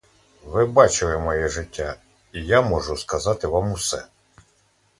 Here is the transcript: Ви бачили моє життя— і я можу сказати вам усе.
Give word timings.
Ви 0.43 0.65
бачили 0.65 1.17
моє 1.17 1.47
життя— 1.47 1.95
і 2.33 2.45
я 2.45 2.61
можу 2.61 2.97
сказати 2.97 3.47
вам 3.47 3.71
усе. 3.71 4.07